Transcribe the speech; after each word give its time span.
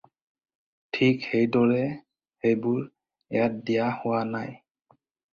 ঠিক 0.97 1.17
সেইদৰে 1.25 1.83
সেইবোৰ 2.45 2.79
ইয়াত 2.79 3.61
দিয়া 3.69 3.91
হোৱা 3.99 4.23
নাই। 4.31 4.57